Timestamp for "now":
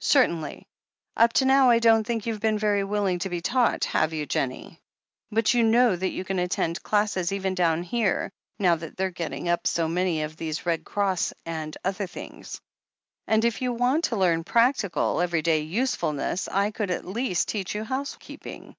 1.44-1.68, 8.58-8.76